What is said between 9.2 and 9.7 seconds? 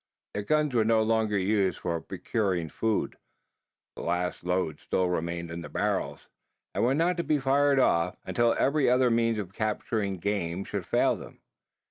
of